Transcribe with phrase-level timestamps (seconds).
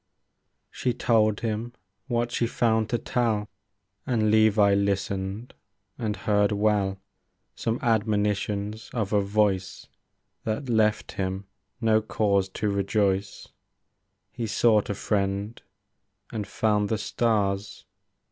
[0.71, 1.73] She told him
[2.07, 3.47] what she found to tell.
[4.07, 5.53] And Levi listened,
[5.99, 6.99] and heard well
[7.53, 9.85] Some admonitions of a voice
[10.43, 11.45] That left him
[11.79, 13.49] no cause to rejoice.—
[14.31, 15.61] He sought a friend,
[16.33, 17.85] and found the stars.